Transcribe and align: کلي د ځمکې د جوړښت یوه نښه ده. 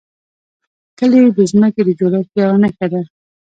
کلي 0.99 1.19
د 1.37 1.39
ځمکې 1.51 1.81
د 1.85 1.89
جوړښت 1.99 2.31
یوه 2.41 2.57
نښه 2.63 2.87
ده. 2.91 3.01